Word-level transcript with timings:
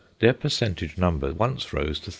Their 0.17 0.33
percentage 0.33 0.97
number 0.97 1.31
once 1.31 1.71
rose 1.71 1.99
to 1.99 2.05
34. 2.05 2.09